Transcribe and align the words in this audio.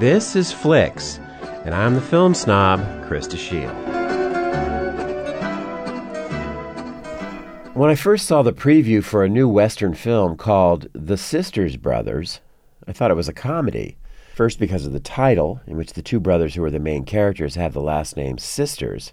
This 0.00 0.34
is 0.34 0.50
Flicks, 0.50 1.20
and 1.66 1.74
I'm 1.74 1.94
the 1.94 2.00
film 2.00 2.32
snob, 2.32 2.80
Krista 3.04 3.36
Shield. 3.36 3.70
When 7.76 7.90
I 7.90 7.94
first 7.94 8.26
saw 8.26 8.40
the 8.40 8.54
preview 8.54 9.04
for 9.04 9.22
a 9.22 9.28
new 9.28 9.46
Western 9.46 9.92
film 9.92 10.38
called 10.38 10.88
The 10.94 11.18
Sisters 11.18 11.76
Brothers, 11.76 12.40
I 12.88 12.92
thought 12.92 13.10
it 13.10 13.14
was 13.14 13.28
a 13.28 13.34
comedy. 13.34 13.98
First, 14.34 14.58
because 14.58 14.86
of 14.86 14.94
the 14.94 15.00
title, 15.00 15.60
in 15.66 15.76
which 15.76 15.92
the 15.92 16.00
two 16.00 16.18
brothers 16.18 16.54
who 16.54 16.64
are 16.64 16.70
the 16.70 16.80
main 16.80 17.04
characters 17.04 17.56
have 17.56 17.74
the 17.74 17.82
last 17.82 18.16
name 18.16 18.38
Sisters, 18.38 19.12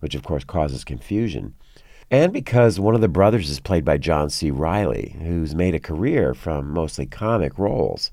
which 0.00 0.16
of 0.16 0.24
course 0.24 0.42
causes 0.42 0.82
confusion. 0.82 1.54
And 2.10 2.32
because 2.32 2.80
one 2.80 2.96
of 2.96 3.00
the 3.00 3.06
brothers 3.06 3.48
is 3.48 3.60
played 3.60 3.84
by 3.84 3.98
John 3.98 4.28
C. 4.30 4.50
Reilly, 4.50 5.14
who's 5.20 5.54
made 5.54 5.76
a 5.76 5.78
career 5.78 6.34
from 6.34 6.74
mostly 6.74 7.06
comic 7.06 7.60
roles. 7.60 8.10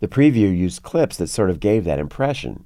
The 0.00 0.08
preview 0.08 0.56
used 0.56 0.82
clips 0.82 1.18
that 1.18 1.28
sort 1.28 1.50
of 1.50 1.60
gave 1.60 1.84
that 1.84 1.98
impression. 1.98 2.64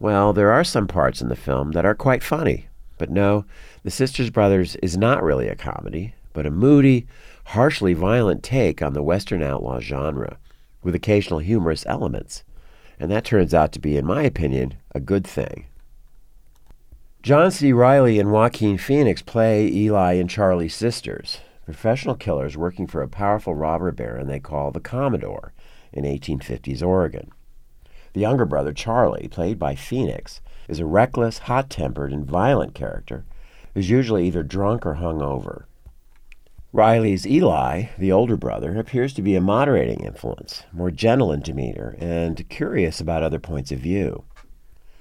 Well, 0.00 0.32
there 0.32 0.52
are 0.52 0.64
some 0.64 0.88
parts 0.88 1.22
in 1.22 1.28
the 1.28 1.36
film 1.36 1.70
that 1.72 1.86
are 1.86 1.94
quite 1.94 2.22
funny. 2.22 2.66
But 2.98 3.10
no, 3.10 3.44
The 3.84 3.90
Sisters 3.90 4.30
Brothers 4.30 4.76
is 4.76 4.96
not 4.96 5.22
really 5.22 5.48
a 5.48 5.56
comedy, 5.56 6.14
but 6.32 6.46
a 6.46 6.50
moody, 6.50 7.06
harshly 7.46 7.94
violent 7.94 8.42
take 8.42 8.82
on 8.82 8.92
the 8.92 9.02
Western 9.02 9.42
outlaw 9.42 9.80
genre, 9.80 10.38
with 10.82 10.94
occasional 10.94 11.38
humorous 11.38 11.84
elements. 11.86 12.42
And 12.98 13.10
that 13.10 13.24
turns 13.24 13.54
out 13.54 13.72
to 13.72 13.80
be, 13.80 13.96
in 13.96 14.06
my 14.06 14.22
opinion, 14.22 14.74
a 14.94 15.00
good 15.00 15.26
thing. 15.26 15.66
John 17.22 17.50
C. 17.50 17.72
Reilly 17.72 18.18
and 18.18 18.30
Joaquin 18.30 18.78
Phoenix 18.78 19.22
play 19.22 19.66
Eli 19.68 20.14
and 20.14 20.28
Charlie's 20.28 20.74
sisters, 20.74 21.38
professional 21.64 22.14
killers 22.14 22.56
working 22.56 22.86
for 22.86 23.02
a 23.02 23.08
powerful 23.08 23.54
robber 23.54 23.90
baron 23.92 24.26
they 24.26 24.40
call 24.40 24.70
the 24.70 24.80
Commodore 24.80 25.52
in 25.94 26.04
1850s 26.04 26.82
Oregon. 26.82 27.30
The 28.12 28.20
younger 28.20 28.44
brother, 28.44 28.72
Charlie, 28.72 29.28
played 29.28 29.58
by 29.58 29.74
Phoenix, 29.74 30.42
is 30.68 30.78
a 30.78 30.86
reckless, 30.86 31.38
hot 31.38 31.70
tempered, 31.70 32.12
and 32.12 32.26
violent 32.26 32.74
character 32.74 33.24
who's 33.74 33.90
usually 33.90 34.26
either 34.26 34.42
drunk 34.42 34.86
or 34.86 34.94
hungover. 34.94 35.64
Reilly's 36.72 37.26
Eli, 37.26 37.84
the 37.98 38.12
older 38.12 38.36
brother, 38.36 38.78
appears 38.78 39.12
to 39.14 39.22
be 39.22 39.36
a 39.36 39.40
moderating 39.40 40.00
influence, 40.04 40.64
more 40.72 40.90
gentle 40.90 41.32
in 41.32 41.40
demeanor, 41.40 41.96
and 42.00 42.48
curious 42.48 43.00
about 43.00 43.22
other 43.22 43.38
points 43.38 43.70
of 43.70 43.78
view. 43.78 44.24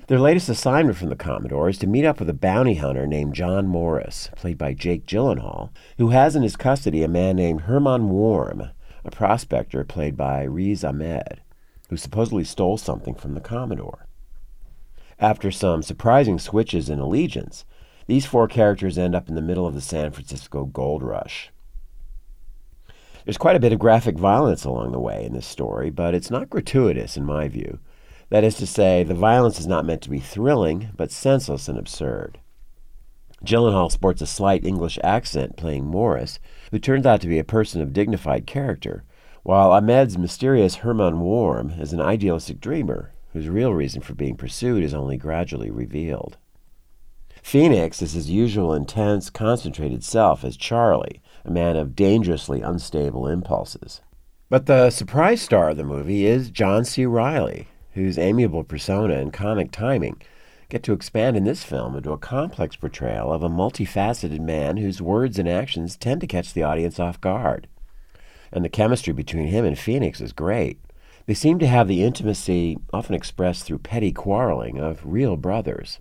Their 0.07 0.19
latest 0.19 0.50
assignment 0.50 0.97
from 0.97 1.09
the 1.09 1.16
Commodore 1.16 1.69
is 1.69 1.78
to 1.80 1.88
meet 1.88 2.05
up 2.05 2.19
with 2.19 2.30
a 2.30 2.33
bounty 2.33 2.75
hunter 2.75 3.07
named 3.07 3.33
John 3.33 3.67
Morris, 3.67 4.30
played 4.35 4.57
by 4.57 4.73
Jake 4.73 5.05
Gyllenhaal, 5.07 5.69
who 5.97 6.09
has 6.09 6.35
in 6.35 6.44
his 6.44 6.55
custody 6.55 7.03
a 7.03 7.07
man 7.07 7.38
named 7.38 7.61
Herman 7.61 8.09
Warm, 8.09 8.69
a 9.06 9.12
prospector 9.12 9.84
played 9.84 10.16
by 10.16 10.44
Riz 10.44 10.84
Ahmed, 10.84 11.42
who 11.90 11.98
supposedly 11.98 12.44
stole 12.44 12.78
something 12.78 13.16
from 13.16 13.34
the 13.34 13.42
Commodore. 13.42 14.08
After 15.20 15.52
some 15.52 15.84
surprising 15.84 16.40
switches 16.40 16.90
in 16.90 17.00
allegiance, 17.00 17.66
these 18.08 18.26
four 18.26 18.48
characters 18.48 18.98
end 18.98 19.16
up 19.16 19.30
in 19.30 19.36
the 19.36 19.42
middle 19.42 19.68
of 19.68 19.74
the 19.74 19.81
San 19.81 20.12
Francisco 20.12 20.66
gold 20.66 21.04
rush. 21.04 21.52
There's 23.26 23.38
quite 23.38 23.56
a 23.56 23.59
bit 23.59 23.72
of 23.72 23.80
graphic 23.80 24.18
violence 24.18 24.66
along 24.66 24.92
the 24.92 25.00
way 25.00 25.24
in 25.24 25.34
this 25.34 25.48
story, 25.48 25.90
but 25.90 26.14
it's 26.14 26.31
not 26.31 26.50
gratuitous 26.50 27.16
in 27.16 27.24
my 27.24 27.48
view. 27.48 27.80
That 28.30 28.44
is 28.44 28.56
to 28.56 28.68
say, 28.68 29.04
the 29.04 29.14
violence 29.14 29.59
is 29.59 29.68
not 29.68 29.86
meant 29.86 30.02
to 30.02 30.09
be 30.09 30.20
thrilling, 30.20 30.90
but 30.98 31.12
senseless 31.12 31.70
and 31.70 31.78
absurd. 31.78 32.40
Gyllenhaal 33.45 33.91
sports 33.91 34.22
a 34.22 34.27
slight 34.27 34.66
English 34.66 34.97
accent 35.03 35.58
playing 35.58 35.86
Morris, 35.86 36.39
who 36.72 36.80
turns 36.80 37.05
out 37.05 37.19
to 37.22 37.27
be 37.27 37.39
a 37.39 37.44
person 37.44 37.81
of 37.81 37.91
dignified 37.91 38.47
character, 38.47 39.03
while 39.44 39.72
Ahmed's 39.72 40.17
mysterious 40.17 40.75
Herman 40.75 41.19
Warm 41.19 41.72
is 41.72 41.91
an 41.91 42.00
idealistic 42.00 42.61
dreamer 42.61 43.11
whose 43.33 43.50
real 43.50 43.73
reason 43.73 44.02
for 44.02 44.13
being 44.13 44.38
pursued 44.38 44.84
is 44.84 44.94
only 44.94 45.18
gradually 45.18 45.69
revealed. 45.69 46.38
Phoenix 47.41 48.01
is 48.01 48.13
his 48.13 48.29
usual 48.29 48.73
intense, 48.73 49.29
concentrated 49.29 50.03
self 50.03 50.45
as 50.45 50.56
Charlie, 50.56 51.22
a 51.44 51.51
man 51.51 51.75
of 51.75 51.95
dangerously 51.95 52.62
unstable 52.62 53.28
impulses. 53.28 54.01
But 54.50 54.68
the 54.68 54.89
surprise 54.91 55.41
star 55.41 55.72
of 55.72 55.78
the 55.78 55.84
movie 55.84 56.25
is 56.25 56.50
John 56.50 56.85
C. 56.85 57.06
Reilly, 57.06 57.68
whose 57.94 58.18
amiable 58.18 58.63
persona 58.63 59.16
and 59.16 59.34
comic 59.34 59.72
timing 59.72 60.22
get 60.73 60.81
to 60.81 60.94
expand 60.94 61.38
in 61.38 61.44
this 61.44 61.63
film 61.63 61.95
into 61.95 62.11
a 62.11 62.17
complex 62.17 62.75
portrayal 62.75 63.31
of 63.31 63.44
a 63.44 63.47
multifaceted 63.47 64.39
man 64.39 64.78
whose 64.78 65.03
words 65.03 65.38
and 65.38 65.47
actions 65.47 65.95
tend 65.95 66.19
to 66.19 66.25
catch 66.25 66.51
the 66.51 66.63
audience 66.63 67.00
off 67.00 67.22
guard. 67.22 67.67
And 68.51 68.66
the 68.66 68.69
chemistry 68.69 69.13
between 69.13 69.50
him 69.50 69.66
and 69.66 69.78
Phoenix 69.78 70.19
is 70.19 70.33
great. 70.33 70.79
They 71.28 71.35
seem 71.35 71.59
to 71.59 71.67
have 71.67 71.88
the 71.88 72.03
intimacy, 72.03 72.79
often 72.91 73.13
expressed 73.13 73.66
through 73.66 73.79
petty 73.79 74.12
quarreling, 74.12 74.79
of 74.79 75.06
real 75.06 75.38
brothers. 75.38 76.00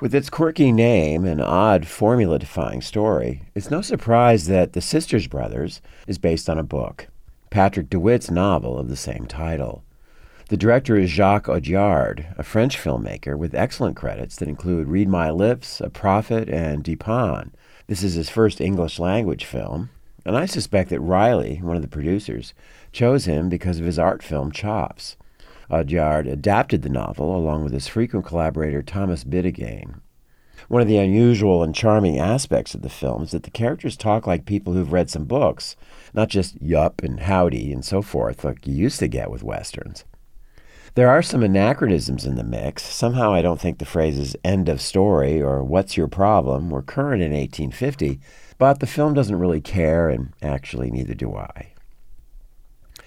With 0.00 0.14
its 0.14 0.30
quirky 0.30 0.70
name 0.70 1.24
and 1.24 1.42
odd 1.42 1.88
formula 1.88 2.38
defying 2.38 2.82
story, 2.82 3.42
it's 3.56 3.68
no 3.68 3.82
surprise 3.82 4.46
that 4.46 4.74
The 4.74 4.80
Sisters 4.80 5.26
Brothers 5.26 5.82
is 6.06 6.18
based 6.18 6.48
on 6.48 6.56
a 6.56 6.62
book, 6.62 7.08
Patrick 7.50 7.90
DeWitt's 7.90 8.30
novel 8.30 8.78
of 8.78 8.88
the 8.88 8.96
same 8.96 9.26
title. 9.26 9.82
The 10.48 10.56
director 10.56 10.96
is 10.96 11.10
Jacques 11.10 11.48
Audiard, 11.48 12.32
a 12.38 12.44
French 12.44 12.78
filmmaker 12.78 13.36
with 13.36 13.52
excellent 13.52 13.96
credits 13.96 14.36
that 14.36 14.48
include 14.48 14.86
Read 14.86 15.08
My 15.08 15.28
Lips, 15.28 15.80
A 15.80 15.90
Prophet, 15.90 16.48
and 16.48 16.84
Dheepan. 16.84 17.50
This 17.88 18.04
is 18.04 18.14
his 18.14 18.30
first 18.30 18.60
English 18.60 19.00
language 19.00 19.44
film, 19.44 19.90
and 20.24 20.36
I 20.36 20.46
suspect 20.46 20.90
that 20.90 21.00
Reilly, 21.00 21.56
one 21.56 21.74
of 21.74 21.82
the 21.82 21.88
producers, 21.88 22.54
chose 22.92 23.24
him 23.24 23.48
because 23.48 23.80
of 23.80 23.86
his 23.86 23.98
art 23.98 24.22
film 24.22 24.52
chops. 24.52 25.16
Audiard 25.68 26.30
adapted 26.30 26.82
the 26.82 26.88
novel 26.90 27.34
along 27.34 27.64
with 27.64 27.72
his 27.72 27.88
frequent 27.88 28.24
collaborator 28.24 28.84
Thomas 28.84 29.24
Bidegain. 29.24 30.00
One 30.68 30.80
of 30.80 30.86
the 30.86 30.98
unusual 30.98 31.64
and 31.64 31.74
charming 31.74 32.20
aspects 32.20 32.72
of 32.72 32.82
the 32.82 32.88
film 32.88 33.24
is 33.24 33.32
that 33.32 33.42
the 33.42 33.50
characters 33.50 33.96
talk 33.96 34.28
like 34.28 34.46
people 34.46 34.74
who've 34.74 34.92
read 34.92 35.10
some 35.10 35.24
books, 35.24 35.74
not 36.14 36.28
just 36.28 36.62
yup 36.62 37.02
and 37.02 37.18
howdy 37.18 37.72
and 37.72 37.84
so 37.84 38.00
forth 38.00 38.44
like 38.44 38.64
you 38.64 38.74
used 38.74 39.00
to 39.00 39.08
get 39.08 39.28
with 39.28 39.42
westerns. 39.42 40.04
There 40.96 41.10
are 41.10 41.20
some 41.20 41.42
anachronisms 41.42 42.24
in 42.24 42.36
the 42.36 42.42
mix. 42.42 42.82
Somehow 42.82 43.34
I 43.34 43.42
don't 43.42 43.60
think 43.60 43.76
the 43.76 43.84
phrases 43.84 44.34
end 44.42 44.66
of 44.70 44.80
story 44.80 45.42
or 45.42 45.62
what's 45.62 45.98
your 45.98 46.08
problem 46.08 46.70
were 46.70 46.80
current 46.80 47.22
in 47.22 47.32
1850, 47.32 48.18
but 48.56 48.80
the 48.80 48.86
film 48.86 49.12
doesn't 49.12 49.38
really 49.38 49.60
care, 49.60 50.08
and 50.08 50.32
actually 50.40 50.90
neither 50.90 51.12
do 51.12 51.36
I. 51.36 51.74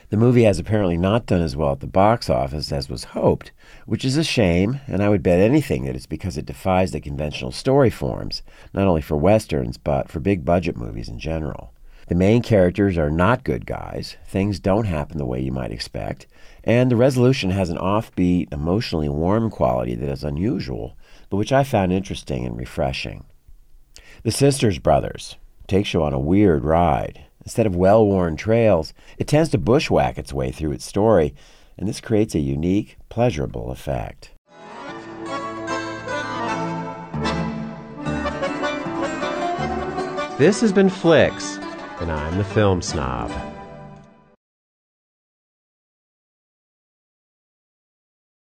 The 0.09 0.17
movie 0.17 0.43
has 0.43 0.59
apparently 0.59 0.97
not 0.97 1.25
done 1.25 1.41
as 1.41 1.55
well 1.55 1.71
at 1.71 1.79
the 1.79 1.87
box 1.87 2.29
office 2.29 2.71
as 2.71 2.89
was 2.89 3.05
hoped, 3.05 3.51
which 3.87 4.05
is 4.05 4.17
a 4.17 4.23
shame, 4.23 4.81
and 4.85 5.01
I 5.01 5.09
would 5.09 5.23
bet 5.23 5.39
anything 5.39 5.85
that 5.85 5.95
it's 5.95 6.05
because 6.05 6.37
it 6.37 6.45
defies 6.45 6.91
the 6.91 7.01
conventional 7.01 7.51
story 7.51 7.89
forms, 7.89 8.43
not 8.71 8.85
only 8.85 9.01
for 9.01 9.17
westerns, 9.17 9.79
but 9.79 10.11
for 10.11 10.19
big 10.19 10.45
budget 10.45 10.77
movies 10.77 11.09
in 11.09 11.17
general. 11.17 11.73
The 12.09 12.15
main 12.15 12.41
characters 12.41 12.97
are 12.97 13.11
not 13.11 13.43
good 13.43 13.67
guys, 13.67 14.17
things 14.25 14.59
don't 14.59 14.85
happen 14.85 15.19
the 15.19 15.27
way 15.27 15.41
you 15.41 15.51
might 15.51 15.71
expect, 15.71 16.25
and 16.63 16.89
the 16.89 16.95
resolution 16.95 17.51
has 17.51 17.69
an 17.69 17.77
offbeat, 17.77 18.51
emotionally 18.51 19.07
warm 19.07 19.51
quality 19.51 19.93
that 19.93 20.09
is 20.09 20.23
unusual, 20.23 20.97
but 21.29 21.37
which 21.37 21.51
I 21.51 21.63
found 21.63 21.93
interesting 21.93 22.47
and 22.47 22.57
refreshing. 22.57 23.25
The 24.23 24.31
Sisters 24.31 24.79
Brothers 24.79 25.35
takes 25.67 25.93
you 25.93 26.01
on 26.01 26.13
a 26.13 26.19
weird 26.19 26.65
ride. 26.65 27.25
Instead 27.45 27.67
of 27.67 27.75
well 27.75 28.03
worn 28.03 28.35
trails, 28.35 28.91
it 29.19 29.27
tends 29.27 29.49
to 29.49 29.59
bushwhack 29.59 30.17
its 30.17 30.33
way 30.33 30.51
through 30.51 30.71
its 30.71 30.85
story, 30.85 31.35
and 31.77 31.87
this 31.87 32.01
creates 32.01 32.33
a 32.33 32.39
unique, 32.39 32.97
pleasurable 33.09 33.69
effect. 33.69 34.31
This 40.39 40.61
has 40.61 40.71
been 40.71 40.89
Flicks, 40.89 41.58
and 41.99 42.11
I'm 42.11 42.37
the 42.37 42.43
film 42.43 42.81
snob. 42.81 43.58